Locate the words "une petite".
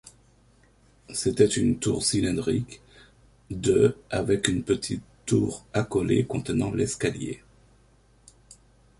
4.47-5.03